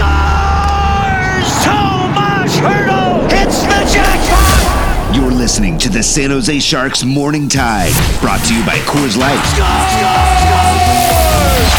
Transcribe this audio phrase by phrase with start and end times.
[0.00, 1.48] Scores!
[1.62, 5.14] Tomas Hertl hits the jackpot!
[5.14, 9.36] You're listening to the San Jose Sharks Morning Tide, brought to you by Coors Light.
[9.52, 10.40] Scores!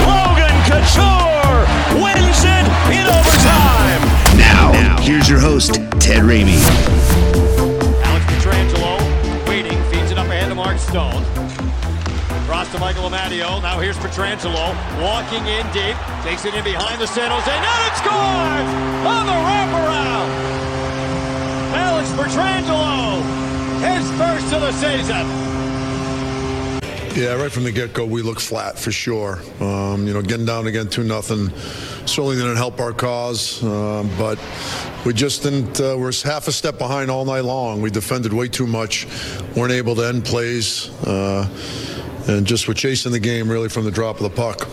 [0.05, 1.65] Logan Couture
[1.97, 4.03] wins it in overtime!
[4.37, 6.61] Now, here's your host, Ted Ramey.
[8.03, 11.40] Alex Pietrangelo waiting, feeds it up ahead to Mark Stone.
[12.51, 13.61] Cross to Michael Amadio.
[13.61, 17.95] Now here's Pietrangelo walking in deep, takes it in behind the San Jose net and
[17.95, 18.69] scores
[19.07, 20.29] on the wraparound.
[21.73, 23.21] Alex Pietrangelo,
[23.79, 25.51] his first of the season.
[27.15, 29.39] Yeah, right from the get-go, we looked flat for sure.
[29.61, 31.51] Um, you know, getting down again two nothing
[32.05, 34.37] certainly didn't help our cause, um, but
[35.05, 35.79] we just didn't.
[35.79, 37.81] Uh, we're half a step behind all night long.
[37.81, 39.07] We defended way too much,
[39.55, 41.47] weren't able to end plays, uh,
[42.27, 44.67] and just were chasing the game really from the drop of the puck.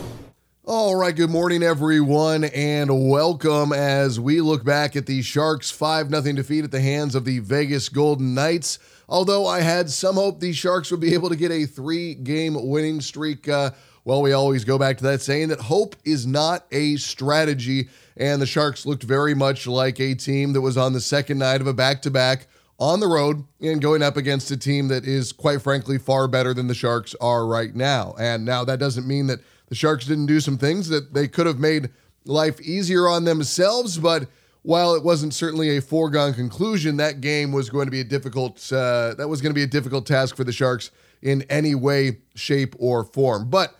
[0.64, 6.10] All right, good morning, everyone, and welcome as we look back at the Sharks' 5
[6.10, 8.78] 0 defeat at the hands of the Vegas Golden Knights.
[9.08, 12.68] Although I had some hope the Sharks would be able to get a three game
[12.68, 13.48] winning streak.
[13.48, 13.70] Uh,
[14.04, 17.88] well, we always go back to that saying that hope is not a strategy.
[18.18, 21.62] And the Sharks looked very much like a team that was on the second night
[21.62, 22.46] of a back to back
[22.78, 26.54] on the road and going up against a team that is, quite frankly, far better
[26.54, 28.14] than the Sharks are right now.
[28.18, 31.46] And now that doesn't mean that the Sharks didn't do some things that they could
[31.46, 31.90] have made
[32.24, 34.28] life easier on themselves, but
[34.62, 38.56] while it wasn't certainly a foregone conclusion, that game was going to be a difficult
[38.72, 40.90] uh, that was going to be a difficult task for the Sharks
[41.22, 43.48] in any way, shape, or form.
[43.48, 43.74] But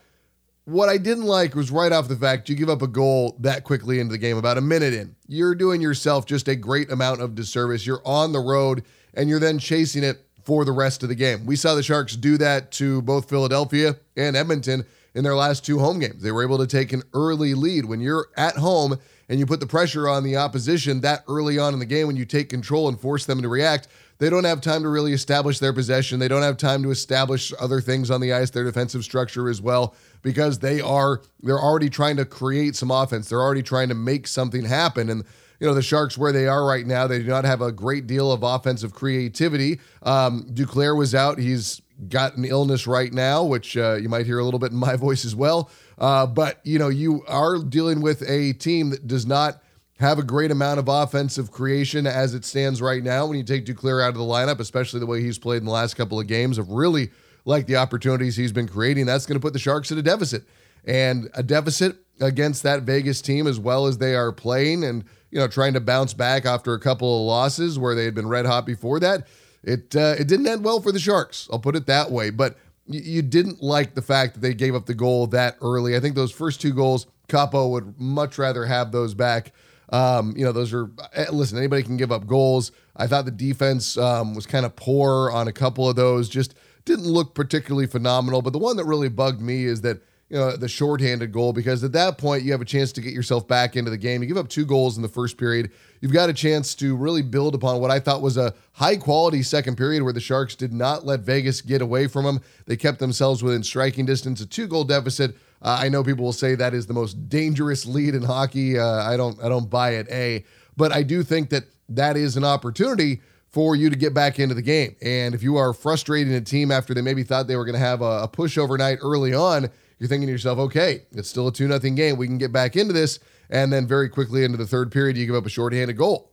[0.69, 3.65] what I didn't like was right off the fact you give up a goal that
[3.65, 5.17] quickly into the game, about a minute in.
[5.27, 7.87] You're doing yourself just a great amount of disservice.
[7.87, 8.85] You're on the road
[9.15, 11.47] and you're then chasing it for the rest of the game.
[11.47, 14.85] We saw the Sharks do that to both Philadelphia and Edmonton
[15.15, 16.23] in their last two home games.
[16.23, 17.87] They were able to take an early lead.
[17.87, 18.99] When you're at home
[19.31, 22.17] and you put the pressure on the opposition that early on in the game, when
[22.17, 25.59] you take control and force them to react, they don't have time to really establish
[25.59, 26.19] their possession.
[26.19, 29.63] They don't have time to establish other things on the ice, their defensive structure as
[29.63, 33.29] well, because they are they're already trying to create some offense.
[33.29, 35.09] They're already trying to make something happen.
[35.09, 35.25] And
[35.61, 38.07] you know the Sharks where they are right now, they do not have a great
[38.07, 39.81] deal of offensive creativity.
[40.03, 44.39] Um, Duclair was out; he's got an illness right now, which uh, you might hear
[44.39, 45.71] a little bit in my voice as well.
[45.97, 49.63] Uh, but you know you are dealing with a team that does not
[49.99, 53.27] have a great amount of offensive creation as it stands right now.
[53.27, 55.73] When you take Duclair out of the lineup, especially the way he's played in the
[55.73, 57.11] last couple of games, of really
[57.45, 60.45] like the opportunities he's been creating, that's going to put the Sharks at a deficit.
[60.85, 65.39] And a deficit against that Vegas team as well as they are playing and you
[65.39, 68.47] know trying to bounce back after a couple of losses where they had been red
[68.47, 69.27] hot before that.
[69.63, 71.49] It uh, it didn't end well for the Sharks.
[71.53, 72.31] I'll put it that way.
[72.31, 75.95] But you didn't like the fact that they gave up the goal that early.
[75.95, 79.53] I think those first two goals, Kaapo would much rather have those back.
[79.91, 80.91] Um, you know, those are
[81.33, 81.59] listen.
[81.59, 82.73] Anybody can give up goals.
[82.97, 86.29] I thought the defense um, was kind of poor on a couple of those.
[86.29, 86.55] Just
[86.85, 88.43] didn't look particularly phenomenal.
[88.43, 91.83] But the one that really bugged me is that you know the shorthanded goal because
[91.83, 94.23] at that point you have a chance to get yourself back into the game.
[94.23, 95.71] You give up two goals in the first period.
[96.01, 99.43] You've got a chance to really build upon what I thought was a high quality
[99.43, 102.41] second period where the Sharks did not let Vegas get away from them.
[102.67, 105.37] They kept themselves within striking distance, a two goal deficit.
[105.61, 108.79] Uh, I know people will say that is the most dangerous lead in hockey.
[108.79, 110.09] Uh, I don't I don't buy it.
[110.11, 110.45] A,
[110.77, 113.21] but I do think that that is an opportunity
[113.51, 114.95] for you to get back into the game.
[115.03, 117.81] And if you are frustrating a team after they maybe thought they were going to
[117.81, 121.53] have a, a pushover night early on, you're thinking to yourself, okay, it's still a
[121.53, 122.17] 2 nothing game.
[122.17, 123.19] We can get back into this.
[123.51, 126.31] And then very quickly into the third period, you give up a shorthanded goal.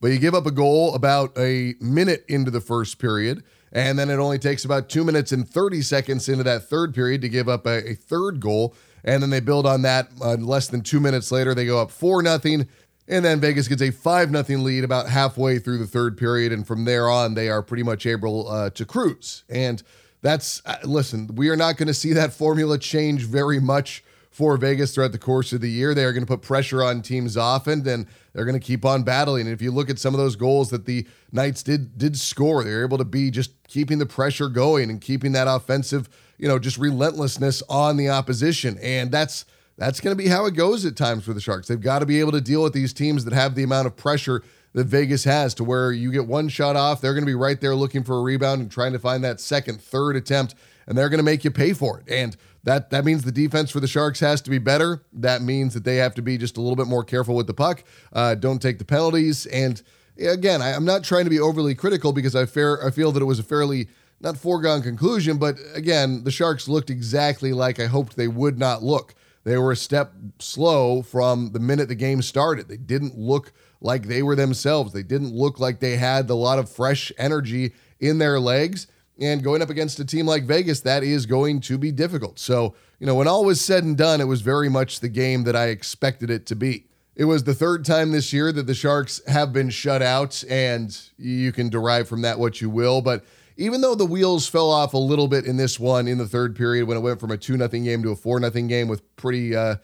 [0.00, 3.44] But you give up a goal about a minute into the first period.
[3.74, 7.20] And then it only takes about two minutes and 30 seconds into that third period
[7.22, 8.74] to give up a, a third goal.
[9.02, 11.54] And then they build on that uh, less than two minutes later.
[11.54, 12.68] They go up 4 nothing,
[13.08, 16.52] And then Vegas gets a 5 nothing lead about halfway through the third period.
[16.52, 19.42] And from there on, they are pretty much able uh, to cruise.
[19.48, 19.82] And
[20.22, 24.03] that's, uh, listen, we are not going to see that formula change very much
[24.34, 25.94] for Vegas throughout the course of the year.
[25.94, 29.04] They are going to put pressure on teams often, and they're going to keep on
[29.04, 29.42] battling.
[29.42, 32.64] And if you look at some of those goals that the Knights did did score,
[32.64, 36.48] they were able to be just keeping the pressure going and keeping that offensive, you
[36.48, 38.76] know, just relentlessness on the opposition.
[38.82, 39.44] And that's
[39.78, 41.68] that's going to be how it goes at times for the Sharks.
[41.68, 43.96] They've got to be able to deal with these teams that have the amount of
[43.96, 44.42] pressure
[44.72, 47.60] that Vegas has to where you get one shot off, they're going to be right
[47.60, 50.56] there looking for a rebound and trying to find that second, third attempt,
[50.88, 52.12] and they're going to make you pay for it.
[52.12, 55.02] And that that means the defense for the Sharks has to be better.
[55.12, 57.54] That means that they have to be just a little bit more careful with the
[57.54, 57.84] puck.
[58.12, 59.46] Uh, don't take the penalties.
[59.46, 59.80] And
[60.18, 63.22] again, I, am not trying to be overly critical because I fair I feel that
[63.22, 63.88] it was a fairly
[64.20, 68.82] not foregone conclusion, but again, the Sharks looked exactly like I hoped they would not
[68.82, 69.14] look.
[69.44, 72.68] They were a step slow from the minute the game started.
[72.68, 73.52] They didn't look
[73.82, 74.94] like they were themselves.
[74.94, 78.86] They didn't look like they had a lot of fresh energy in their legs.
[79.20, 82.38] And going up against a team like Vegas, that is going to be difficult.
[82.38, 85.44] So, you know, when all was said and done, it was very much the game
[85.44, 86.86] that I expected it to be.
[87.16, 90.98] It was the third time this year that the Sharks have been shut out, and
[91.16, 93.02] you can derive from that what you will.
[93.02, 93.24] But
[93.56, 96.56] even though the wheels fell off a little bit in this one in the third
[96.56, 99.14] period when it went from a 2 0 game to a 4 0 game with
[99.14, 99.76] pretty, uh,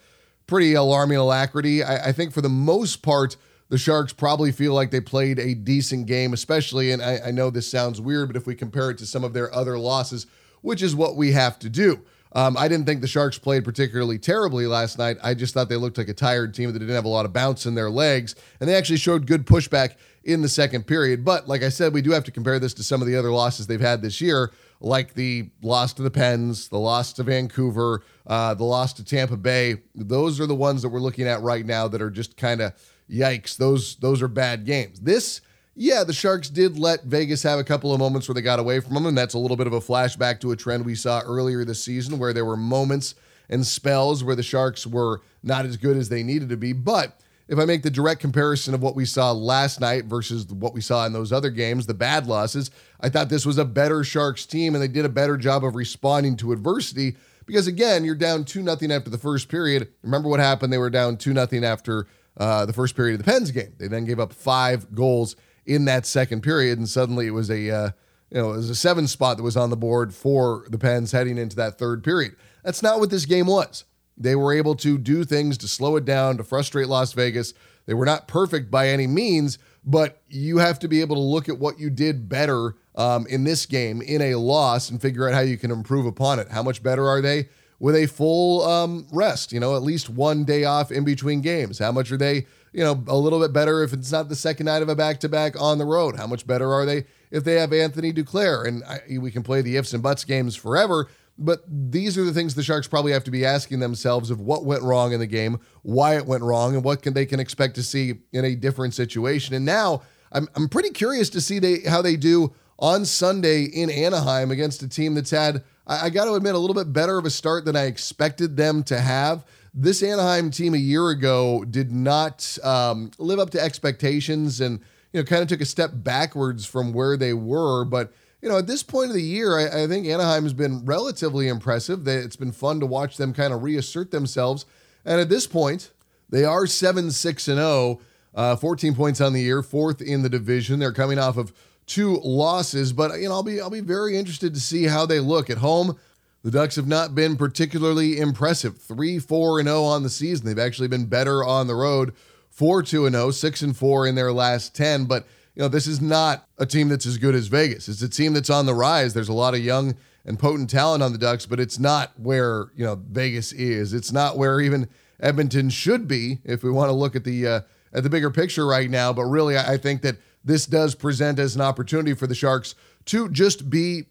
[0.45, 3.37] pretty alarming alacrity, I, I think for the most part,
[3.71, 7.49] the Sharks probably feel like they played a decent game, especially, and I, I, know
[7.49, 10.27] this sounds weird, but if we compare it to some of their other losses,
[10.59, 12.01] which is what we have to do.
[12.33, 15.17] Um, I didn't think the Sharks played particularly terribly last night.
[15.23, 17.31] I just thought they looked like a tired team that didn't have a lot of
[17.31, 19.95] bounce in their legs, and they actually showed good pushback
[20.25, 21.23] in the second period.
[21.23, 23.31] But like I said, we do have to compare this to some of the other
[23.31, 24.51] losses they've had this year,
[24.81, 29.37] like the loss to the Pens, the loss to Vancouver, uh, the loss to Tampa
[29.37, 29.77] Bay.
[29.95, 32.73] Those are the ones that we're looking at right now that are just kind of
[33.09, 34.99] yikes, those those are bad games.
[34.99, 35.41] This,
[35.75, 38.79] yeah, the Sharks did let Vegas have a couple of moments where they got away
[38.79, 41.21] from them, and that's a little bit of a flashback to a trend we saw
[41.21, 43.15] earlier this season where there were moments
[43.49, 46.73] and spells where the Sharks were not as good as they needed to be.
[46.73, 50.73] But if I make the direct comparison of what we saw last night versus what
[50.73, 52.71] we saw in those other games, the bad losses,
[53.01, 55.75] I thought this was a better Sharks team and they did a better job of
[55.75, 59.89] responding to adversity because again, you're down 2 nothing after the first period.
[60.01, 60.71] Remember what happened?
[60.71, 62.07] They were down 2 nothing after
[62.37, 63.73] uh, the first period of the Pens game.
[63.77, 65.35] They then gave up five goals
[65.65, 67.91] in that second period, and suddenly it was a uh,
[68.29, 71.11] you know it was a seven spot that was on the board for the Pens
[71.11, 72.35] heading into that third period.
[72.63, 73.85] That's not what this game was.
[74.17, 77.53] They were able to do things to slow it down, to frustrate Las Vegas.
[77.85, 81.49] They were not perfect by any means, but you have to be able to look
[81.49, 85.33] at what you did better um, in this game in a loss and figure out
[85.33, 86.49] how you can improve upon it.
[86.51, 87.49] How much better are they?
[87.81, 91.79] With a full um, rest, you know, at least one day off in between games?
[91.79, 94.67] How much are they, you know, a little bit better if it's not the second
[94.67, 96.15] night of a back to back on the road?
[96.15, 98.67] How much better are they if they have Anthony Duclair?
[98.67, 101.09] And I, we can play the ifs and buts games forever.
[101.39, 104.63] But these are the things the Sharks probably have to be asking themselves of what
[104.63, 107.73] went wrong in the game, why it went wrong, and what can they can expect
[107.75, 109.55] to see in a different situation.
[109.55, 113.89] And now I'm, I'm pretty curious to see they how they do on Sunday in
[113.89, 117.17] Anaheim against a team that's had I, I got to admit, a little bit better
[117.17, 119.45] of a start than I expected them to have.
[119.73, 124.79] This Anaheim team a year ago did not um, live up to expectations and,
[125.13, 127.85] you know, kind of took a step backwards from where they were.
[127.85, 128.11] But,
[128.41, 131.47] you know, at this point of the year, I, I think Anaheim has been relatively
[131.47, 132.03] impressive.
[132.03, 134.65] They, it's been fun to watch them kind of reassert themselves.
[135.05, 135.91] And at this point,
[136.29, 138.01] they are 7 6 and 0,
[138.35, 140.79] uh, 14 points on the year, fourth in the division.
[140.79, 141.53] They're coming off of
[141.91, 145.19] two losses, but you know, I'll be I'll be very interested to see how they
[145.19, 145.99] look at home.
[146.43, 148.77] The Ducks have not been particularly impressive.
[148.77, 150.45] 3 4 and 0 on the season.
[150.45, 152.13] They've actually been better on the road.
[152.49, 155.85] 4 2 and 0, 6 and 4 in their last 10, but you know, this
[155.85, 157.89] is not a team that's as good as Vegas.
[157.89, 159.13] It's a team that's on the rise.
[159.13, 159.95] There's a lot of young
[160.25, 163.93] and potent talent on the Ducks, but it's not where, you know, Vegas is.
[163.93, 164.87] It's not where even
[165.19, 167.61] Edmonton should be if we want to look at the uh,
[167.93, 171.55] at the bigger picture right now, but really I think that this does present as
[171.55, 174.05] an opportunity for the Sharks to just be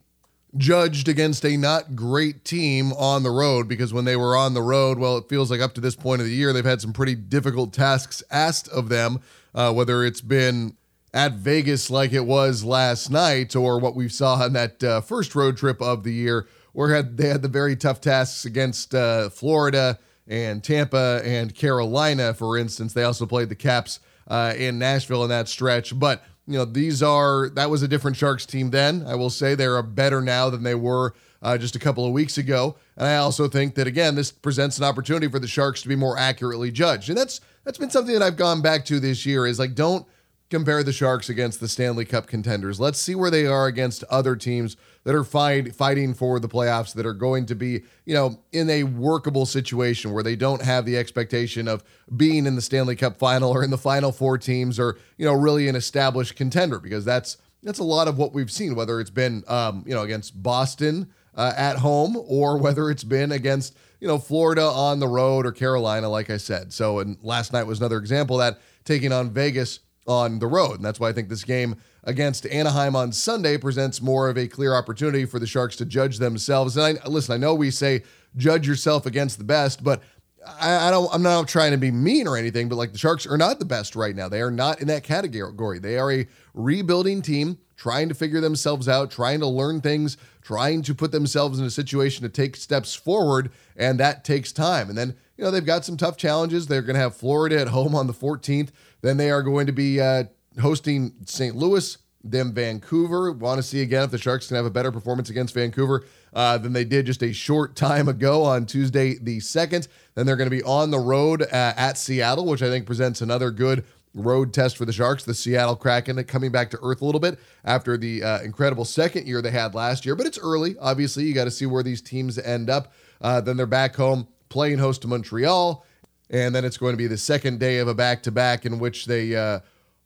[0.57, 4.61] judged against a not great team on the road because when they were on the
[4.61, 6.93] road, well, it feels like up to this point of the year, they've had some
[6.93, 9.21] pretty difficult tasks asked of them,
[9.55, 10.75] uh, whether it's been
[11.13, 15.35] at Vegas like it was last night or what we saw on that uh, first
[15.35, 19.29] road trip of the year, where had, they had the very tough tasks against uh,
[19.29, 22.93] Florida and Tampa and Carolina, for instance.
[22.93, 23.99] They also played the Caps
[24.31, 25.97] uh, in Nashville in that stretch.
[25.99, 29.03] But you know, these are that was a different Sharks team then.
[29.05, 32.37] I will say they're better now than they were uh, just a couple of weeks
[32.37, 32.77] ago.
[32.95, 35.97] And I also think that again, this presents an opportunity for the Sharks to be
[35.97, 37.09] more accurately judged.
[37.09, 39.45] And that's that's been something that I've gone back to this year.
[39.45, 40.07] Is like don't
[40.49, 42.79] compare the Sharks against the Stanley Cup contenders.
[42.79, 46.93] Let's see where they are against other teams that are fight, fighting for the playoffs
[46.93, 50.85] that are going to be, you know, in a workable situation where they don't have
[50.85, 51.83] the expectation of
[52.15, 55.33] being in the Stanley Cup final or in the final four teams or, you know,
[55.33, 59.11] really an established contender because that's that's a lot of what we've seen whether it's
[59.11, 64.07] been um, you know, against Boston uh, at home or whether it's been against you
[64.07, 66.73] know, Florida on the road or Carolina, like I said.
[66.73, 70.77] So, and last night was another example that taking on Vegas on the road.
[70.77, 74.47] And that's why I think this game against Anaheim on Sunday presents more of a
[74.47, 76.77] clear opportunity for the Sharks to judge themselves.
[76.77, 78.03] And I listen, I know we say
[78.35, 80.01] judge yourself against the best, but
[80.45, 83.27] I, I, don't I'm not trying to be mean or anything, but like the Sharks
[83.27, 84.27] are not the best right now.
[84.27, 85.79] They are not in that category.
[85.79, 90.81] They are a rebuilding team trying to figure themselves out, trying to learn things, trying
[90.83, 94.89] to put themselves in a situation to take steps forward, and that takes time.
[94.89, 96.67] And then, you know, they've got some tough challenges.
[96.67, 98.69] They're going to have Florida at home on the 14th.
[99.01, 100.25] Then they are going to be uh,
[100.59, 101.55] hosting St.
[101.55, 103.31] Louis, then Vancouver.
[103.31, 106.57] Want to see again if the Sharks can have a better performance against Vancouver uh,
[106.57, 109.87] than they did just a short time ago on Tuesday the 2nd.
[110.15, 113.21] Then they're going to be on the road uh, at Seattle, which I think presents
[113.21, 115.23] another good road test for the Sharks.
[115.23, 119.27] The Seattle Kraken coming back to earth a little bit after the uh, incredible second
[119.27, 120.77] year they had last year, but it's early.
[120.79, 122.93] Obviously, you got to see where these teams end up.
[123.21, 125.85] Uh, then they're back home playing host to Montreal,
[126.29, 128.79] and then it's going to be the second day of a back to back in
[128.79, 129.59] which they uh,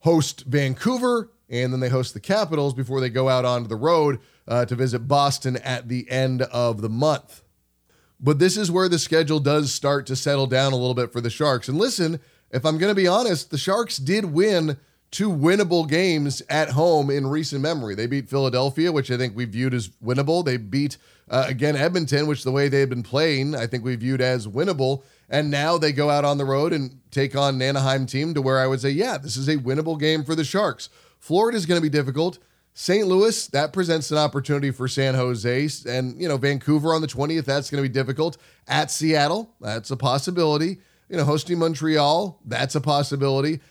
[0.05, 4.19] host Vancouver and then they host the Capitals before they go out onto the road
[4.47, 7.41] uh, to visit Boston at the end of the month.
[8.19, 11.21] But this is where the schedule does start to settle down a little bit for
[11.21, 11.67] the Sharks.
[11.67, 12.19] And listen,
[12.51, 14.77] if I'm going to be honest, the Sharks did win
[15.15, 17.95] two winnable games at home in recent memory.
[17.95, 20.43] They beat Philadelphia, which I think we viewed as winnable.
[20.43, 20.97] They beat,
[21.29, 25.03] uh, again, Edmonton, which the way they've been playing, I think we viewed as winnable.
[25.29, 28.41] And now they go out on the road and take on an Anaheim team to
[28.41, 30.89] where I would say, yeah, this is a winnable game for the Sharks.
[31.17, 32.37] Florida is going to be difficult.
[32.73, 33.07] St.
[33.07, 35.69] Louis, that presents an opportunity for San Jose.
[35.87, 38.35] And, you know, Vancouver on the 20th, that's going to be difficult.
[38.67, 40.79] At Seattle, that's a possibility.
[41.07, 43.61] You know, hosting Montreal, that's a possibility.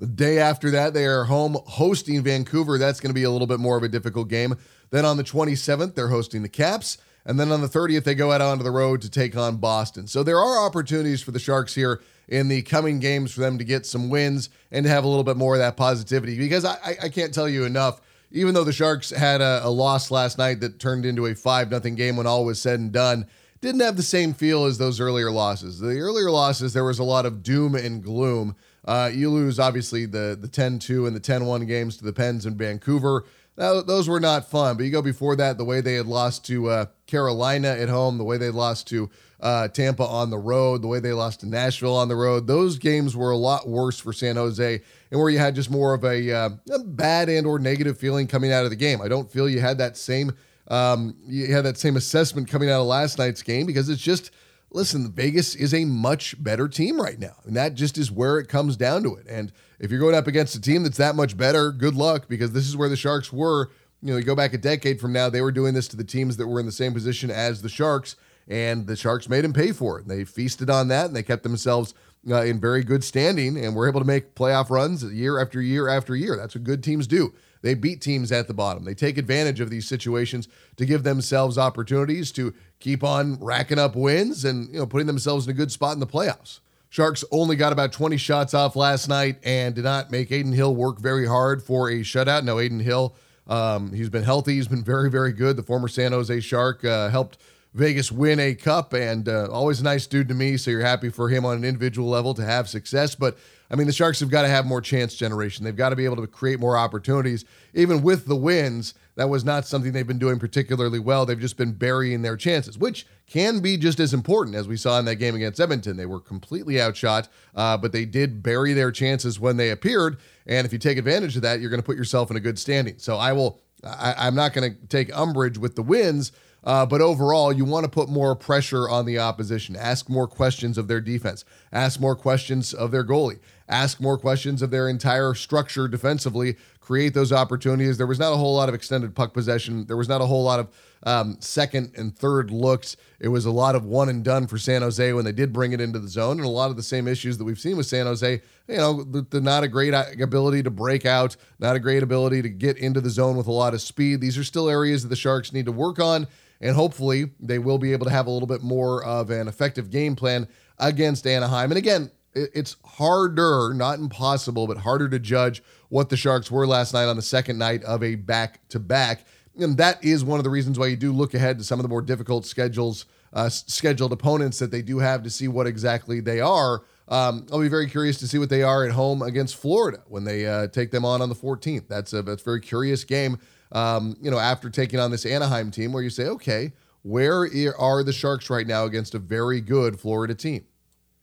[0.00, 2.78] The day after that, they are home hosting Vancouver.
[2.78, 4.56] That's going to be a little bit more of a difficult game.
[4.88, 6.96] Then on the 27th, they're hosting the Caps.
[7.26, 10.06] And then on the 30th, they go out onto the road to take on Boston.
[10.06, 13.64] So there are opportunities for the Sharks here in the coming games for them to
[13.64, 16.38] get some wins and to have a little bit more of that positivity.
[16.38, 20.10] Because I, I can't tell you enough, even though the Sharks had a, a loss
[20.10, 23.26] last night that turned into a 5 0 game when all was said and done,
[23.60, 25.78] didn't have the same feel as those earlier losses.
[25.78, 28.56] The earlier losses, there was a lot of doom and gloom.
[28.84, 32.12] Uh, you lose, obviously, the, the 10 2 and the 10 1 games to the
[32.12, 33.24] Pens in Vancouver.
[33.56, 36.46] Now, those were not fun, but you go before that, the way they had lost
[36.46, 39.10] to uh, Carolina at home, the way they lost to
[39.40, 42.78] uh, Tampa on the road, the way they lost to Nashville on the road, those
[42.78, 46.04] games were a lot worse for San Jose, and where you had just more of
[46.04, 49.02] a, uh, a bad and or negative feeling coming out of the game.
[49.02, 50.32] I don't feel you had that same
[50.70, 54.30] um, you had that same assessment coming out of last night's game because it's just
[54.70, 57.34] listen, Vegas is a much better team right now.
[57.44, 59.26] And that just is where it comes down to it.
[59.28, 62.52] And if you're going up against a team that's that much better, good luck because
[62.52, 63.70] this is where the Sharks were.
[64.02, 66.04] You know, you go back a decade from now, they were doing this to the
[66.04, 68.16] teams that were in the same position as the Sharks,
[68.48, 70.08] and the Sharks made them pay for it.
[70.08, 71.92] They feasted on that and they kept themselves
[72.30, 75.88] uh, in very good standing and were able to make playoff runs year after year
[75.88, 76.36] after year.
[76.36, 77.34] That's what good teams do.
[77.62, 78.84] They beat teams at the bottom.
[78.84, 83.94] They take advantage of these situations to give themselves opportunities to keep on racking up
[83.94, 86.60] wins and you know putting themselves in a good spot in the playoffs.
[86.88, 90.74] Sharks only got about 20 shots off last night and did not make Adin Hill
[90.74, 92.42] work very hard for a shutout.
[92.42, 93.14] No, Adin Hill,
[93.46, 94.54] um, he's been healthy.
[94.54, 95.54] He's been very, very good.
[95.54, 97.38] The former San Jose Shark uh, helped
[97.74, 100.56] Vegas win a cup and uh, always a nice dude to me.
[100.56, 103.14] So you're happy for him on an individual level to have success.
[103.14, 103.38] But
[103.70, 105.64] I mean, the Sharks have got to have more chance generation.
[105.64, 107.44] They've got to be able to create more opportunities.
[107.72, 111.26] Even with the wins, that was not something they've been doing particularly well.
[111.26, 114.98] They've just been burying their chances, which can be just as important as we saw
[114.98, 115.98] in that game against Edmonton.
[115.98, 120.16] They were completely outshot, uh, but they did bury their chances when they appeared.
[120.46, 122.58] And if you take advantage of that, you're going to put yourself in a good
[122.58, 122.94] standing.
[122.96, 123.60] So I will.
[123.84, 127.84] I, I'm not going to take umbrage with the wins uh, but overall, you want
[127.84, 129.76] to put more pressure on the opposition.
[129.76, 131.44] Ask more questions of their defense.
[131.72, 133.38] Ask more questions of their goalie.
[133.70, 136.56] Ask more questions of their entire structure defensively.
[136.80, 137.96] Create those opportunities.
[137.98, 139.86] There was not a whole lot of extended puck possession.
[139.86, 140.68] There was not a whole lot of
[141.04, 142.96] um, second and third looks.
[143.20, 145.72] It was a lot of one and done for San Jose when they did bring
[145.72, 147.86] it into the zone, and a lot of the same issues that we've seen with
[147.86, 148.42] San Jose.
[148.66, 152.42] You know, the, the not a great ability to break out, not a great ability
[152.42, 154.20] to get into the zone with a lot of speed.
[154.20, 156.26] These are still areas that the Sharks need to work on
[156.60, 159.90] and hopefully they will be able to have a little bit more of an effective
[159.90, 160.46] game plan
[160.78, 161.70] against Anaheim.
[161.70, 166.92] And again, it's harder, not impossible, but harder to judge what the Sharks were last
[166.94, 169.24] night on the second night of a back to back.
[169.58, 171.82] And that is one of the reasons why you do look ahead to some of
[171.82, 176.20] the more difficult schedules, uh, scheduled opponents that they do have to see what exactly
[176.20, 176.82] they are.
[177.08, 180.24] Um, I'll be very curious to see what they are at home against Florida when
[180.24, 181.88] they uh, take them on on the 14th.
[181.88, 183.38] That's a that's a very curious game
[183.72, 186.72] um, you know, after taking on this Anaheim team where you say, okay,
[187.02, 190.64] where are the Sharks right now against a very good Florida team?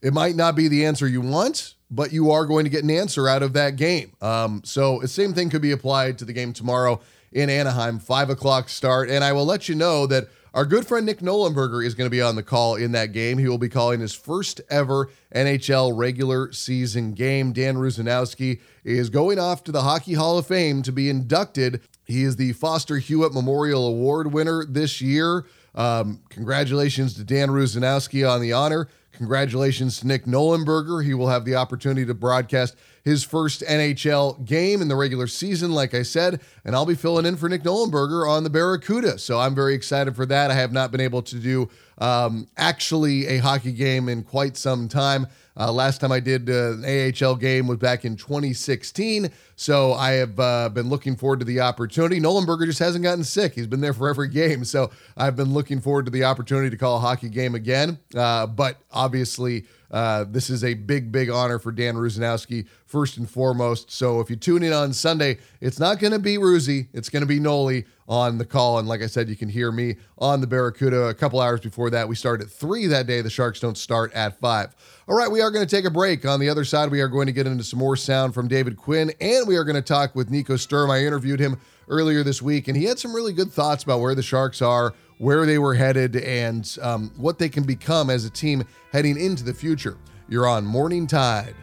[0.01, 2.91] It might not be the answer you want, but you are going to get an
[2.91, 4.13] answer out of that game.
[4.21, 6.99] Um, so the same thing could be applied to the game tomorrow
[7.31, 9.09] in Anaheim, five o'clock start.
[9.09, 12.11] And I will let you know that our good friend Nick Nollenberger is going to
[12.15, 13.37] be on the call in that game.
[13.37, 17.53] He will be calling his first ever NHL regular season game.
[17.53, 21.81] Dan Rusanowsky is going off to the Hockey Hall of Fame to be inducted.
[22.05, 25.45] He is the Foster Hewitt Memorial Award winner this year.
[25.75, 28.87] Um, congratulations to Dan Rusanowsky on the honor.
[29.17, 31.03] Congratulations to Nick Nollenberger.
[31.03, 35.71] He will have the opportunity to broadcast his first NHL game in the regular season,
[35.71, 39.17] like I said, and I'll be filling in for Nick Nollenberger on the Barracuda.
[39.17, 40.51] So I'm very excited for that.
[40.51, 44.87] I have not been able to do um, actually a hockey game in quite some
[44.87, 45.25] time.
[45.57, 49.31] Uh, last time I did uh, an AHL game was back in 2016.
[49.55, 52.19] So I have uh, been looking forward to the opportunity.
[52.19, 53.55] Nollenberger just hasn't gotten sick.
[53.55, 54.63] He's been there for every game.
[54.63, 57.97] So I've been looking forward to the opportunity to call a hockey game again.
[58.15, 63.29] Uh, but obviously, uh, this is a big, big honor for Dan Rusanowsky, first and
[63.29, 63.89] foremost.
[63.91, 67.21] So if you tune in on Sunday, it's not going to be Ruzy, it's going
[67.21, 68.79] to be Noli on the call.
[68.79, 71.89] And like I said, you can hear me on the Barracuda a couple hours before
[71.89, 72.07] that.
[72.07, 73.21] We start at three that day.
[73.21, 74.75] The Sharks don't start at five.
[75.07, 76.25] All right, we are going to take a break.
[76.25, 78.77] On the other side, we are going to get into some more sound from David
[78.77, 80.89] Quinn, and we are going to talk with Nico Sturm.
[80.89, 81.59] I interviewed him
[81.89, 84.93] earlier this week, and he had some really good thoughts about where the Sharks are
[85.17, 89.43] where they were headed, and um, what they can become as a team heading into
[89.43, 89.97] the future.
[90.29, 91.55] You're on Morning Tide.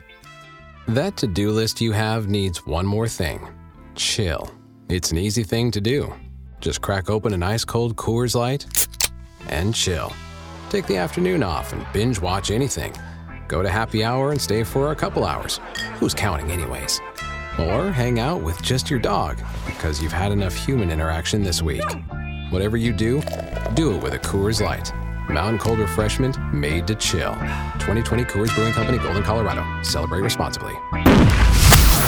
[0.88, 3.48] That to do list you have needs one more thing
[3.94, 4.52] chill.
[4.88, 6.12] It's an easy thing to do.
[6.64, 8.64] Just crack open an ice cold Coors Light
[9.50, 10.10] and chill.
[10.70, 12.90] Take the afternoon off and binge watch anything.
[13.48, 15.60] Go to happy hour and stay for a couple hours.
[15.96, 17.02] Who's counting, anyways?
[17.58, 21.84] Or hang out with just your dog because you've had enough human interaction this week.
[22.48, 23.20] Whatever you do,
[23.74, 24.90] do it with a Coors Light.
[25.28, 27.34] Mountain Cold Refreshment made to chill.
[27.74, 29.66] 2020 Coors Brewing Company, Golden, Colorado.
[29.82, 30.72] Celebrate responsibly.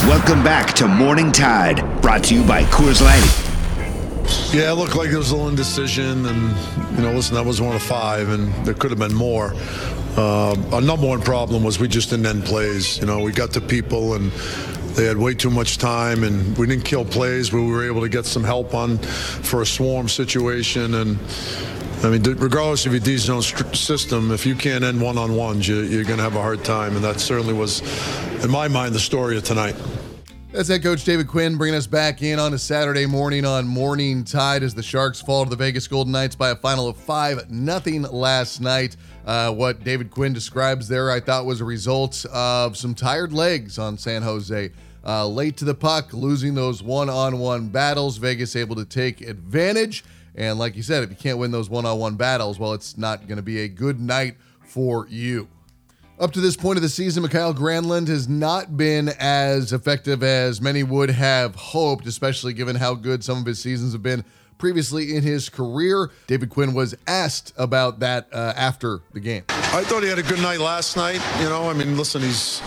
[0.06, 3.55] Welcome back to Morning Tide, brought to you by Coors Light.
[4.52, 7.60] Yeah, it looked like there was a little indecision, and you know, listen, that was
[7.60, 9.52] one of five, and there could have been more.
[10.16, 12.98] Uh, our number one problem was we just didn't end plays.
[12.98, 14.32] You know, we got to people, and
[14.96, 18.00] they had way too much time, and we didn't kill plays, but we were able
[18.00, 20.94] to get some help on for a swarm situation.
[20.94, 21.18] And
[22.02, 25.68] I mean, regardless of your D zone system, if you can't end one on ones,
[25.68, 26.96] you, you're going to have a hard time.
[26.96, 27.82] And that certainly was,
[28.42, 29.76] in my mind, the story of tonight.
[30.56, 34.24] That's head coach David Quinn bringing us back in on a Saturday morning on Morning
[34.24, 37.50] Tide as the Sharks fall to the Vegas Golden Knights by a final of 5
[37.50, 38.96] nothing last night.
[39.26, 43.78] Uh, what David Quinn describes there, I thought, was a result of some tired legs
[43.78, 44.70] on San Jose.
[45.04, 48.16] Uh, late to the puck, losing those one on one battles.
[48.16, 50.04] Vegas able to take advantage.
[50.36, 52.96] And like you said, if you can't win those one on one battles, well, it's
[52.96, 55.48] not going to be a good night for you.
[56.18, 60.62] Up to this point of the season, Mikael Granlund has not been as effective as
[60.62, 64.24] many would have hoped, especially given how good some of his seasons have been
[64.56, 66.10] previously in his career.
[66.26, 69.44] David Quinn was asked about that uh, after the game.
[69.50, 71.20] I thought he had a good night last night.
[71.38, 72.62] You know, I mean, listen, he's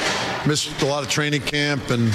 [0.45, 2.13] missed a lot of training camp and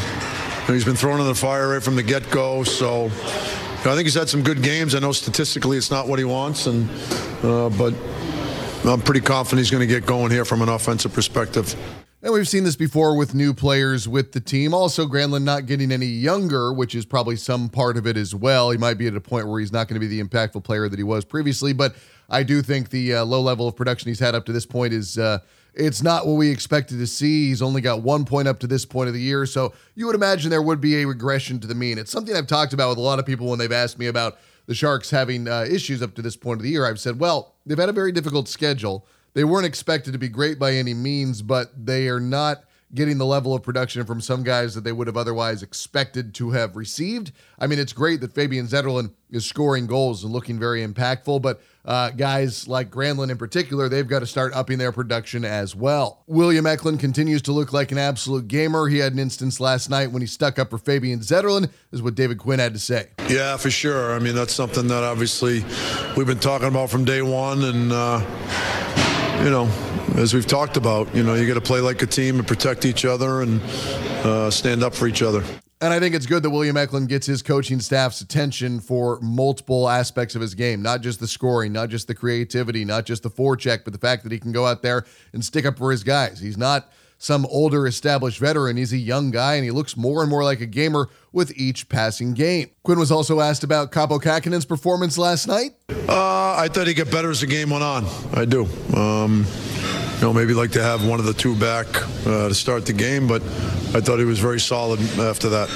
[0.68, 2.62] he's been thrown in the fire right from the get go.
[2.62, 4.94] So I think he's had some good games.
[4.94, 6.88] I know statistically it's not what he wants, and
[7.42, 7.92] uh, but
[8.86, 11.74] I'm pretty confident he's going to get going here from an offensive perspective.
[12.22, 14.74] And we've seen this before with new players with the team.
[14.74, 18.70] Also, Granlund not getting any younger, which is probably some part of it as well.
[18.70, 20.88] He might be at a point where he's not going to be the impactful player
[20.88, 21.96] that he was previously, but
[22.28, 24.92] I do think the uh, low level of production he's had up to this point
[24.92, 25.38] is uh,
[25.72, 27.48] it's not what we expected to see.
[27.48, 29.46] He's only got one point up to this point of the year.
[29.46, 31.96] So you would imagine there would be a regression to the mean.
[31.96, 34.38] It's something I've talked about with a lot of people when they've asked me about
[34.66, 36.86] the Sharks having uh, issues up to this point of the year.
[36.86, 39.06] I've said, well, they've had a very difficult schedule.
[39.34, 43.26] They weren't expected to be great by any means, but they are not getting the
[43.26, 47.32] level of production from some guys that they would have otherwise expected to have received.
[47.58, 51.60] I mean, it's great that Fabian Zetterlund is scoring goals and looking very impactful, but
[51.84, 56.22] uh, guys like Granlund in particular, they've got to start upping their production as well.
[56.26, 58.86] William Eklund continues to look like an absolute gamer.
[58.88, 62.14] He had an instance last night when he stuck up for Fabian Zetterlund, is what
[62.14, 63.08] David Quinn had to say.
[63.28, 64.14] Yeah, for sure.
[64.14, 65.64] I mean, that's something that obviously
[66.16, 68.20] we've been talking about from day one, and uh,
[69.42, 69.68] you know,
[70.14, 72.84] as we've talked about, you know, you got to play like a team and protect
[72.84, 73.60] each other and
[74.24, 75.42] uh, stand up for each other.
[75.80, 79.88] And I think it's good that William Eklund gets his coaching staff's attention for multiple
[79.88, 83.30] aspects of his game, not just the scoring, not just the creativity, not just the
[83.30, 86.02] forecheck, but the fact that he can go out there and stick up for his
[86.02, 86.40] guys.
[86.40, 88.76] He's not some older established veteran.
[88.76, 91.88] He's a young guy and he looks more and more like a gamer with each
[91.88, 92.70] passing game.
[92.82, 95.72] Quinn was also asked about Kaapo Kähkönen's performance last night.
[96.08, 98.06] Uh, I thought he got better as the game went on.
[98.32, 98.66] I do.
[98.96, 99.44] Um,
[100.14, 101.86] you know, maybe like to have one of the two back
[102.26, 105.68] uh, to start the game, but I thought he was very solid after that.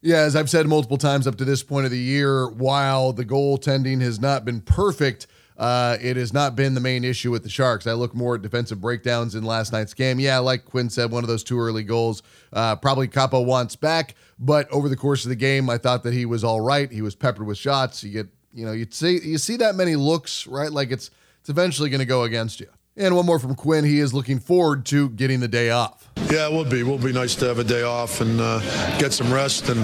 [0.00, 3.24] Yeah, as I've said multiple times up to this point of the year, while the
[3.24, 7.48] goaltending has not been perfect, uh, it has not been the main issue with the
[7.48, 7.86] Sharks.
[7.86, 10.20] I look more at defensive breakdowns in last night's game.
[10.20, 12.22] Yeah, like Quinn said, one of those two early goals.
[12.52, 16.12] Uh, probably Kaapo wants back, but over the course of the game, I thought that
[16.12, 16.90] he was all right.
[16.90, 18.02] He was peppered with shots.
[18.02, 20.70] You get, you know, you see you see that many looks, right?
[20.70, 22.68] Like it's it's eventually going to go against you.
[22.96, 23.84] And one more from Quinn.
[23.84, 26.08] He is looking forward to getting the day off.
[26.30, 26.80] Yeah, it will be.
[26.80, 28.60] It will be nice to have a day off and uh,
[28.98, 29.80] get some rest and,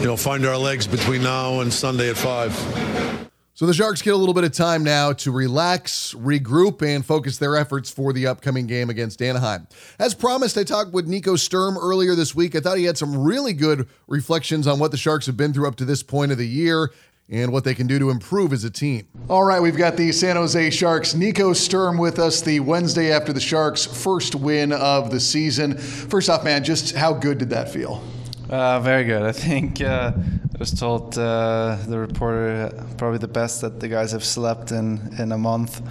[0.00, 3.16] you know, find our legs between now and Sunday at 5.
[3.54, 7.38] So the Sharks get a little bit of time now to relax, regroup, and focus
[7.38, 9.66] their efforts for the upcoming game against Anaheim.
[9.98, 12.54] As promised, I talked with Nico Sturm earlier this week.
[12.54, 15.66] I thought he had some really good reflections on what the Sharks have been through
[15.66, 16.90] up to this point of the year
[17.28, 19.06] and what they can do to improve as a team.
[19.28, 21.14] All right, we've got the San Jose Sharks.
[21.14, 25.76] Nico Sturm with us the Wednesday after the Sharks' first win of the season.
[25.76, 28.02] First off, man, just how good did that feel?
[28.48, 29.22] Uh, very good.
[29.22, 34.12] I think uh, I was told uh, the reporter probably the best that the guys
[34.12, 35.82] have slept in in a month.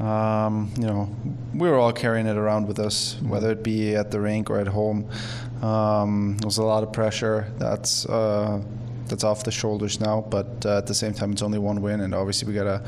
[0.00, 1.08] Um, you know,
[1.54, 4.60] we were all carrying it around with us, whether it be at the rink or
[4.60, 5.10] at home.
[5.62, 7.52] Um, there was a lot of pressure.
[7.58, 8.62] That's uh,
[9.08, 10.24] that's off the shoulders now.
[10.28, 12.82] But uh, at the same time, it's only one win, and obviously we got a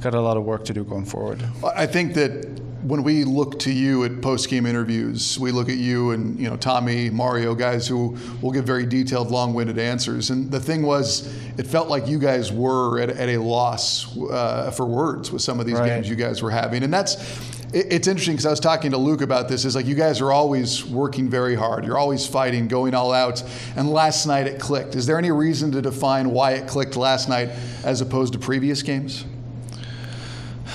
[0.00, 1.42] got a lot of work to do going forward.
[1.76, 6.12] I think that when we look to you at post-game interviews, we look at you
[6.12, 10.30] and you know Tommy, Mario, guys who will give very detailed, long-winded answers.
[10.30, 11.26] And the thing was,
[11.58, 15.60] it felt like you guys were at, at a loss uh, for words with some
[15.60, 15.88] of these Right.
[15.88, 17.16] games you guys were having, and that's.
[17.72, 19.64] It- It's interesting because I was talking to Luke about this.
[19.64, 21.84] Is like you guys are always working very hard.
[21.84, 23.42] You're always fighting, going all out.
[23.76, 24.94] And last night it clicked.
[24.96, 27.50] Is there any reason to define why it clicked last night
[27.84, 29.24] as opposed to previous games?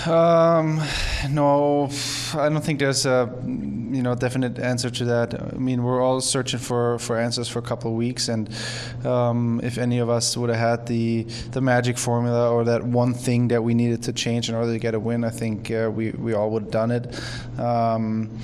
[0.06, 0.82] Um,
[1.32, 1.90] no,
[2.34, 5.34] I don't think there's a you know definite answer to that.
[5.34, 8.50] I mean, we're all searching for, for answers for a couple of weeks, and
[9.06, 13.14] um, if any of us would have had the the magic formula or that one
[13.14, 15.90] thing that we needed to change in order to get a win, I think uh,
[15.92, 17.60] we we all would have done it.
[17.60, 18.38] Um,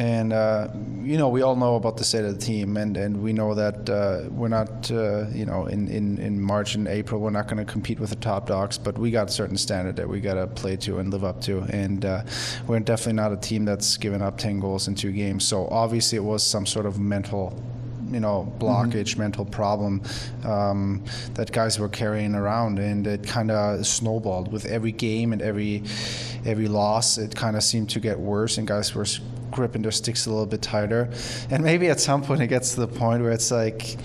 [0.00, 0.68] and uh,
[1.02, 3.54] you know, we all know about the state of the team, and, and we know
[3.54, 7.48] that uh, we're not, uh, you know, in, in, in March and April, we're not
[7.48, 10.18] going to compete with the top dogs, but we got a certain standard that we
[10.18, 11.58] got to play to and live up to.
[11.68, 12.22] And uh,
[12.66, 15.46] we're definitely not a team that's given up 10 goals in two games.
[15.46, 17.54] So obviously, it was some sort of mental
[18.10, 20.02] you know blockage mental problem
[20.44, 25.40] um, that guys were carrying around and it kind of snowballed with every game and
[25.40, 25.84] every
[26.44, 29.06] every loss it kind of seemed to get worse and guys were
[29.50, 31.10] gripping their sticks a little bit tighter
[31.50, 33.96] and maybe at some point it gets to the point where it's like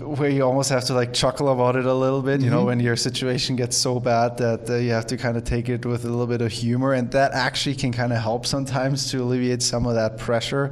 [0.00, 2.80] where you almost have to like chuckle about it a little bit, you know, when
[2.80, 6.04] your situation gets so bad that uh, you have to kind of take it with
[6.04, 9.62] a little bit of humor, and that actually can kind of help sometimes to alleviate
[9.62, 10.70] some of that pressure.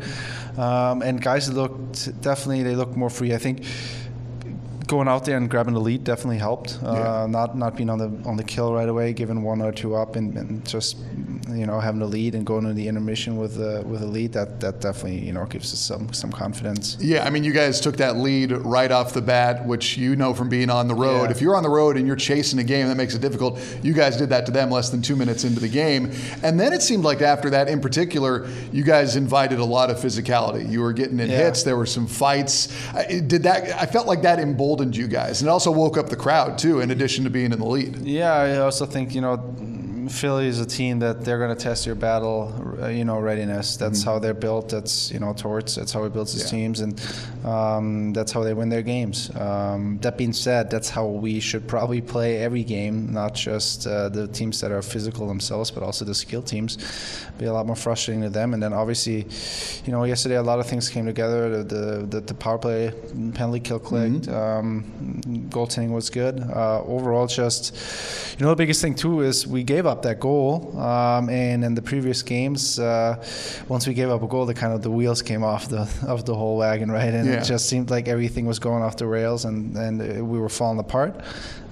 [0.56, 3.34] Um, and guys looked definitely they look more free.
[3.34, 3.64] I think
[4.87, 6.79] going out there and grabbing the lead definitely helped.
[6.83, 9.94] Uh, not not being on the on the kill right away, giving one or two
[9.94, 10.96] up, and, and just
[11.51, 14.33] you know having the lead and going to the intermission with uh, with a lead.
[14.33, 16.96] That that definitely you know gives us some some confidence.
[17.01, 20.35] Yeah, I mean, you guys took that lead right off the bat, which you know
[20.35, 21.25] from being on the road.
[21.25, 21.31] Yeah.
[21.31, 23.59] If you're on the road and you're chasing a game, that makes it difficult.
[23.83, 26.12] You guys did that to them less than two minutes into the game.
[26.42, 29.96] And then it seemed like after that, in particular, you guys invited a lot of
[29.99, 30.70] physicality.
[30.70, 31.38] You were getting in Yeah.
[31.38, 32.68] hits, there were some fights.
[33.09, 33.81] Did that?
[33.81, 35.40] I felt like that emboldened you guys.
[35.40, 37.96] And also woke up the crowd, too, in addition to being in the lead.
[37.98, 39.36] Yeah, I also think you know
[40.08, 43.76] Philly is a team that they're going to test your battle, uh, you know, readiness.
[43.76, 44.68] That's how they're built.
[44.68, 45.74] That's you know, Torts.
[45.74, 46.58] That's how he builds his Yeah.
[46.58, 47.00] teams, and
[47.44, 49.30] um, that's how they win their games.
[49.36, 54.08] Um, that being said, that's how we should probably play every game, not just uh,
[54.08, 56.78] the teams that are physical themselves, but also the skill teams.
[57.38, 59.26] Be a lot more frustrating to them, and then obviously,
[59.84, 61.62] you know, yesterday a lot of things came together.
[61.62, 62.92] The the, the, power play
[63.34, 64.28] penalty kill clicked.
[64.28, 64.84] Um,
[65.50, 66.40] goaltending was good.
[66.40, 67.74] Uh, overall, just
[68.38, 71.74] you know, the biggest thing too is we gave up that goal, um, and in
[71.74, 73.16] the previous games, uh,
[73.68, 76.24] once we gave up a goal, the kind of the wheels came off the of
[76.24, 77.12] the whole wagon, right?
[77.14, 77.40] And Yeah.
[77.40, 80.78] it just seemed like everything was going off the rails, and and we were falling
[80.78, 81.14] apart.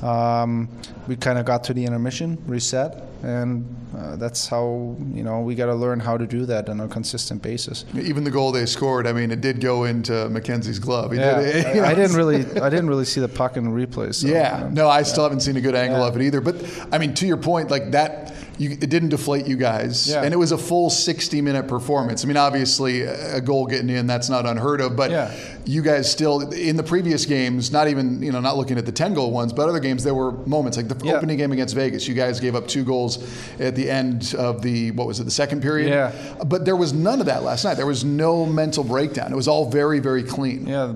[0.02, 0.68] Um,
[1.08, 3.64] we kind of got to the intermission, reset, and
[3.96, 6.88] uh, that's how you know we got to learn how to do that on a
[6.88, 7.84] consistent basis.
[7.94, 11.12] Even the goal they scored, I mean, it did go into Mackenzie's glove.
[11.12, 14.14] He Yeah, did, I, I didn't really, I didn't really see the puck in replay.
[14.14, 14.70] So, Yeah, you know.
[14.70, 16.06] no, I still haven't seen a good angle Yeah.
[16.08, 16.40] of it either.
[16.40, 16.56] But
[16.92, 20.22] I mean, to your point, like that, you, it didn't deflate you guys, Yeah.
[20.22, 22.24] and it was a full 60 minute performance.
[22.24, 25.32] I mean, obviously, a goal getting in that's not unheard of, but Yeah.
[25.64, 28.92] you guys still in the previous games, not even you know not looking at the
[28.92, 31.14] 10 goal ones, but other games there were moments like the Yeah.
[31.14, 32.06] opening game against Vegas.
[32.06, 33.18] You guys gave up two goals
[33.58, 35.88] at the end of the what was it the second period?
[35.90, 36.12] Yeah.
[36.46, 37.74] But there was none of that last night.
[37.76, 39.32] There was no mental breakdown.
[39.32, 40.66] It was all very very clean.
[40.66, 40.92] Yeah,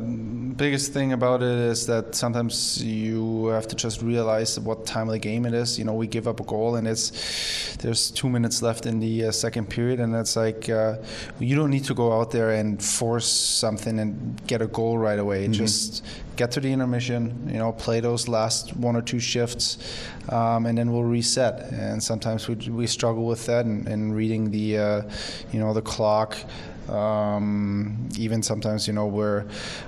[0.59, 5.12] biggest thing about it is that sometimes you have to just realize what time of
[5.12, 5.79] the game it is.
[5.79, 9.27] You know, we give up a goal and it's there's two minutes left in the
[9.27, 10.97] uh, second period, and it's like uh,
[11.38, 14.12] you don't need to go out there and force something and
[14.47, 15.47] get a goal right away.
[15.49, 16.05] Just
[16.37, 17.49] get to the intermission.
[17.53, 19.79] You know, play those last one or two shifts,
[20.29, 21.73] um, and then we'll reset.
[21.73, 25.03] And sometimes we we struggle with that and, and reading the uh,
[25.53, 26.37] you know the clock.
[26.88, 29.44] Um, even sometimes, you know, we're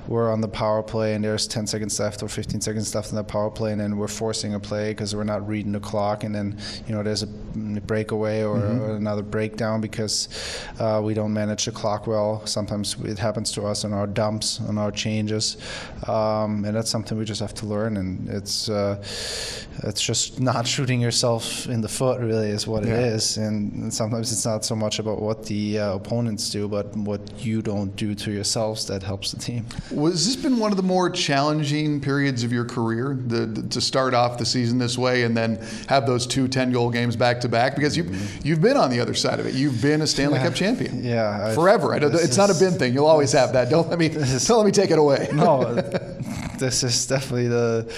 [0.08, 3.16] we're on the power play and there's 10 seconds left or 15 seconds left in
[3.16, 6.24] the power play, and then we're forcing a play because we're not reading the clock,
[6.24, 10.28] and then you know there's a breakaway or, or another breakdown because
[10.78, 12.46] uh, we don't manage the clock well.
[12.46, 15.56] Sometimes it happens to us on our dumps, on our changes,
[16.06, 17.96] um, and that's something we just have to learn.
[17.96, 18.96] And it's uh,
[19.84, 22.94] it's just not shooting yourself in the foot, really, is what Yeah.
[22.94, 23.36] it is.
[23.36, 27.62] And sometimes it's not so much about what the uh, opponents do, but what you
[27.62, 29.66] don't do to yourselves that helps the team.
[29.90, 33.80] Was this been one of the more challenging periods of your career the, the- to
[33.80, 35.56] start off the season this way and then
[35.88, 37.74] have those two 10 goal games back to back?
[37.74, 39.54] Because you've, you've been on the other side of it.
[39.54, 40.44] You've been a Stanley Mm-hmm.
[40.44, 40.48] Yeah.
[40.50, 41.04] Cup champion.
[41.04, 41.94] Yeah, I- Forever.
[41.94, 42.92] I it's not a is- bin thing.
[42.94, 43.70] You'll always have that.
[43.70, 45.28] Don't let me, don't let me take it away.
[45.32, 45.74] no,
[46.58, 47.92] this is definitely the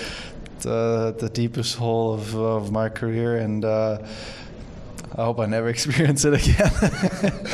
[0.61, 3.99] the, the deepest hole of, of my career, and uh,
[5.15, 6.71] I hope I never experience it again.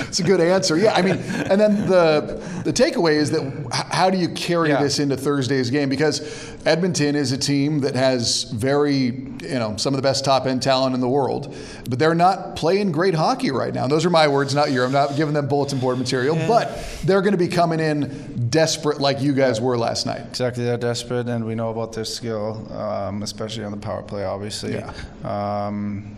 [0.08, 0.76] It's a good answer.
[0.76, 4.82] Yeah, I mean, and then the the takeaway is that how do you carry Yeah.
[4.82, 5.88] this into Thursday's game?
[5.88, 6.20] Because
[6.66, 10.62] Edmonton is a team that has very, you know, some of the best top end
[10.62, 11.54] talent in the world,
[11.88, 13.84] but they're not playing great hockey right now.
[13.84, 14.84] And those are my words, not your.
[14.84, 19.00] I'm not giving them bulletin board material, but they're going to be coming in desperate
[19.00, 20.22] like you guys were last night.
[20.28, 24.24] exactly, they're desperate, and we know about their skill, um, especially on the power play,
[24.24, 24.74] obviously.
[24.74, 24.92] Yeah.
[25.24, 26.14] Um,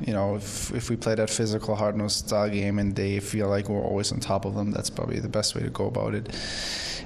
[0.00, 3.48] you know, if, if we play that physical, hard nosed style game and they feel
[3.48, 6.14] like we're always on top of them, that's probably the best way to go about
[6.14, 6.34] it.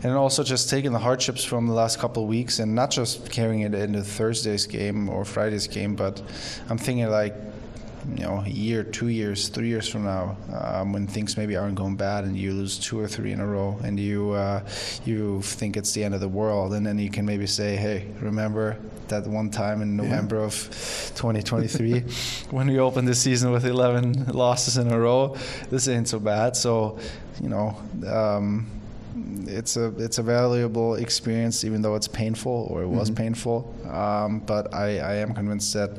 [0.03, 3.31] And also just taking the hardships from the last couple of weeks and not just
[3.31, 6.21] carrying it into Thursday's game or Friday's game, but
[6.69, 7.35] I'm thinking like,
[8.15, 11.75] you know, a year, two years, three years from now, um, when things maybe aren't
[11.75, 14.61] going bad and you lose two or three in a row, and you uh,
[15.05, 18.07] you think it's the end of the world, and then you can maybe say, hey,
[18.21, 18.77] remember
[19.09, 20.53] that one time in November of
[21.17, 22.01] 2023
[22.51, 25.37] when we opened the season with 11 losses in a row?
[25.69, 26.57] This ain't so bad.
[26.57, 26.99] So,
[27.41, 27.77] you know.
[28.07, 28.67] Um,
[29.47, 33.75] it's a it's a valuable experience, even though it's painful or it was painful.
[33.91, 35.91] Um, but I, I am convinced that,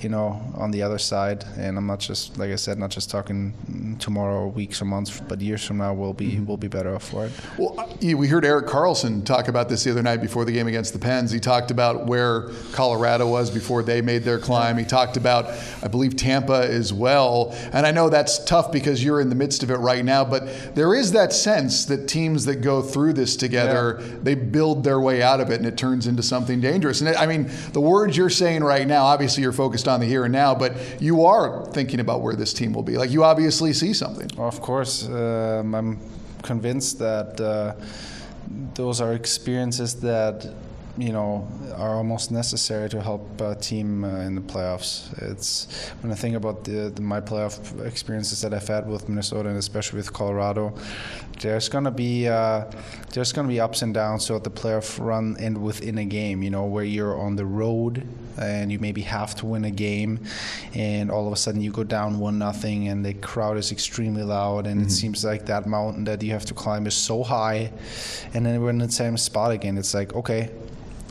[0.00, 3.10] you know, on the other side, and I'm not just like I said, not just
[3.10, 6.94] talking tomorrow or weeks or months, but years from now, we'll be we'll be better
[6.94, 7.32] off for it.
[7.58, 10.66] Well, uh, we heard Erik Karlsson talk about this the other night before the game
[10.66, 11.30] against the Pens.
[11.30, 14.78] He talked about where Colorado was before they made their climb.
[14.78, 15.46] He talked about,
[15.82, 17.54] I believe, Tampa as well.
[17.72, 20.74] And I know that's tough because you're in the midst of it right now, but
[20.74, 25.22] there is that sense that teams that go through this together, they build their way
[25.22, 27.00] out of it and it turns into something dangerous.
[27.00, 27.33] And I mean,
[27.72, 30.72] the words you're saying right now, obviously you're focused on the here and now, but
[31.02, 32.96] you are thinking about where this team will be.
[32.96, 34.30] Like you obviously see something.
[34.38, 36.00] Of course, um, I'm
[36.42, 37.74] convinced that uh,
[38.74, 40.46] those are experiences that
[40.96, 45.12] you know are almost necessary to help a team uh, in the playoffs.
[45.20, 49.48] It's when I think about the, the my playoff experiences that I've had with Minnesota
[49.48, 50.72] and especially with Colorado.
[51.40, 52.64] There's gonna be uh,
[53.12, 56.42] there's gonna be ups and downs throughout the playoff run and within a game.
[56.42, 60.20] You know where you're on the road and you maybe have to win a game,
[60.74, 64.22] and all of a sudden you go down one nothing, and the crowd is extremely
[64.22, 67.70] loud, and it seems like that mountain that you have to climb is so high,
[68.32, 69.78] and then we're in the same spot again.
[69.78, 70.50] It's like okay,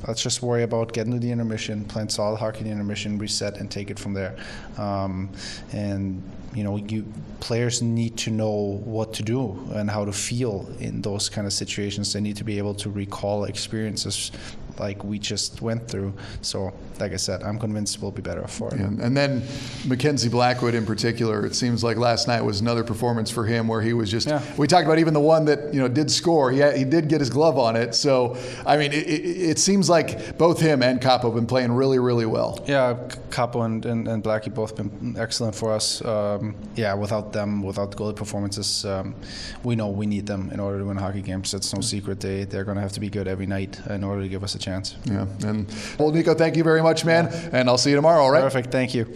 [0.08, 3.58] let's just worry about getting to the intermission, playing solid hockey in the intermission, reset,
[3.58, 4.36] and take it from there.
[4.78, 5.30] Um,
[5.72, 6.22] and
[6.54, 7.06] you know, you
[7.40, 11.54] players need to know what to do and how to feel in those kind of
[11.54, 12.14] situations.
[12.14, 14.32] They need to be able to recall experiences
[14.80, 16.14] like we just went through.
[16.42, 18.80] So, like I said, I'm convinced we'll be better for it.
[18.80, 19.44] And, and then
[19.86, 23.82] Mackenzie Blackwood in particular, it seems like last night was another performance for him where
[23.82, 24.28] he was just.
[24.28, 24.42] Yeah.
[24.58, 26.52] We talked about even the one that you know did score.
[26.52, 27.96] He had, he did get his glove on it.
[27.96, 31.72] So I mean, it, it, it seems like both him and Kaapo have been playing
[31.72, 32.64] really, really well.
[32.68, 32.94] Yeah,
[33.30, 36.04] Kaapo and, and, and Blackie both been excellent for us.
[36.04, 39.16] Um, yeah, without them, without the goalie performances, um,
[39.64, 41.54] we know we need them in order to win hockey games.
[41.54, 42.20] It's no secret.
[42.20, 44.56] They, they're going to have to be good every night in order to give us
[44.56, 44.96] a chance.
[45.06, 45.28] Yeah.
[45.46, 47.28] And well, Nico, thank you very much, man.
[47.52, 48.24] And I'll see you tomorrow.
[48.24, 48.42] All right.
[48.42, 48.72] Perfect.
[48.72, 49.16] Thank you.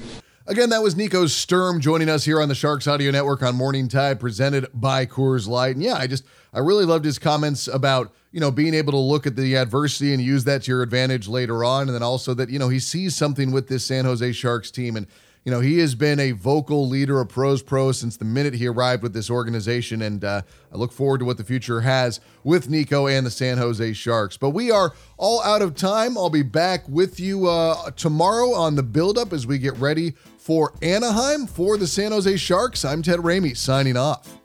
[0.50, 3.90] Again, that was Nico Sturm joining us here on the Sharks Audio Network on Morning
[3.90, 5.76] Tide, presented by Coors Light.
[5.76, 8.98] And yeah, I just I really loved his comments about you know being able to
[8.98, 12.34] look at the adversity and use that to your advantage later on, and then also
[12.36, 15.08] that you know he sees something with this San Jose Sharks team and
[15.48, 18.68] you know, he has been a vocal leader of Pros Pro since the minute he
[18.68, 20.42] arrived with this organization, and uh,
[20.74, 24.36] I look forward to what the future has with Nico and the San Jose Sharks.
[24.36, 26.18] But we are all out of time.
[26.18, 30.74] I'll be back with you uh, tomorrow on the build-up as we get ready for
[30.82, 32.84] Anaheim for the San Jose Sharks.
[32.84, 34.38] I'm Ted Ramey signing off.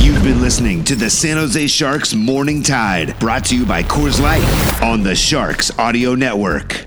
[0.00, 4.20] You've been listening to the San Jose Sharks Morning Tide, brought to you by Coors
[4.20, 4.42] Light
[4.82, 6.86] on the Sharks Audio Network.